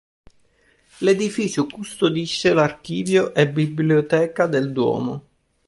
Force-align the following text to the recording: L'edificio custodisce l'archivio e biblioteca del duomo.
L'edificio 1.01 1.67
custodisce 1.67 2.51
l'archivio 2.55 3.35
e 3.35 3.47
biblioteca 3.47 4.47
del 4.47 4.71
duomo. 4.71 5.27